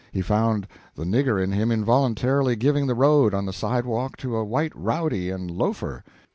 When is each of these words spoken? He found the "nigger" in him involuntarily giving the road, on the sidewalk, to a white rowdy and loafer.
He 0.11 0.23
found 0.23 0.65
the 0.95 1.03
"nigger" 1.03 1.39
in 1.39 1.51
him 1.51 1.71
involuntarily 1.71 2.55
giving 2.55 2.87
the 2.87 2.95
road, 2.95 3.35
on 3.35 3.45
the 3.45 3.53
sidewalk, 3.53 4.17
to 4.17 4.35
a 4.35 4.43
white 4.43 4.73
rowdy 4.75 5.29
and 5.29 5.51
loafer. 5.51 6.03